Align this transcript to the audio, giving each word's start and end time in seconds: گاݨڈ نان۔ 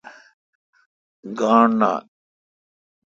گاݨڈ 1.37 1.71
نان۔ 1.79 1.93